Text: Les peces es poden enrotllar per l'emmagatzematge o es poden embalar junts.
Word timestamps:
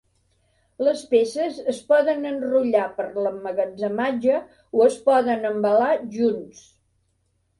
Les 0.85 1.01
peces 1.09 1.57
es 1.73 1.81
poden 1.91 2.23
enrotllar 2.29 2.87
per 2.95 3.05
l'emmagatzematge 3.25 4.39
o 4.79 4.83
es 4.89 4.97
poden 5.11 5.45
embalar 5.53 5.93
junts. 6.17 6.65